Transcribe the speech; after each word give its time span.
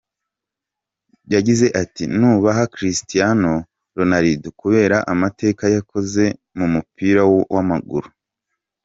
Yagize 1.33 1.65
ati 1.81 2.03
“Nubaha 2.19 2.63
Cristiano 2.75 3.51
Ronaldo 3.97 4.47
kubera 4.61 4.97
amateka 5.13 5.63
yakoze 5.75 6.23
mu 6.57 6.65
mupira 6.73 7.21
w’amaguru. 7.55 8.07